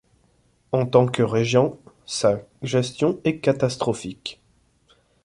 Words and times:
En 0.71 0.87
tant 0.87 1.05
que 1.05 1.21
régent, 1.21 1.77
sa 2.07 2.39
gestion 2.63 3.21
est 3.23 3.37
catastrophique. 3.37 4.41